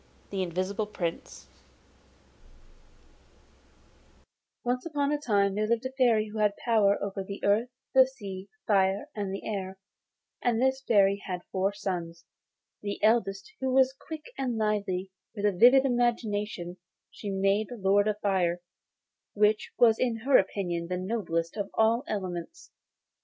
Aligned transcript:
THE 0.31 0.41
INVISIBLE 0.41 0.87
PRINCE 0.87 1.47
Once 4.63 4.83
upon 4.83 5.11
a 5.11 5.19
time 5.21 5.53
there 5.53 5.67
lived 5.67 5.85
a 5.85 5.91
Fairy 5.91 6.29
who 6.29 6.39
had 6.39 6.55
power 6.65 6.97
over 7.03 7.23
the 7.23 7.39
earth, 7.43 7.69
the 7.93 8.07
sea, 8.07 8.49
fire, 8.65 9.09
and 9.15 9.31
the 9.31 9.43
air; 9.45 9.77
and 10.41 10.59
this 10.59 10.81
Fairy 10.81 11.21
had 11.27 11.43
four 11.51 11.71
sons. 11.71 12.25
The 12.81 12.97
eldest, 13.03 13.51
who 13.59 13.71
was 13.71 13.93
quick 13.93 14.23
and 14.39 14.57
lively, 14.57 15.11
with 15.35 15.45
a 15.45 15.55
vivid 15.55 15.85
imagination, 15.85 16.77
she 17.11 17.29
made 17.29 17.67
Lord 17.69 18.07
of 18.07 18.17
Fire, 18.21 18.57
which 19.35 19.71
was 19.77 19.99
in 19.99 20.21
her 20.21 20.35
opinion 20.39 20.87
the 20.87 20.97
noblest 20.97 21.55
of 21.57 21.69
all 21.75 22.01
the 22.07 22.13
elements. 22.13 22.71